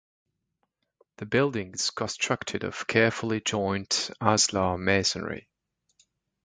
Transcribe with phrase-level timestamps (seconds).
[1.17, 5.47] The building is constructed of carefully jointed ashlar masonry.